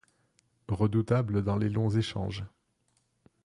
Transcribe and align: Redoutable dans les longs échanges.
Redoutable 0.69 1.43
dans 1.43 1.57
les 1.57 1.69
longs 1.69 1.91
échanges. 1.91 2.43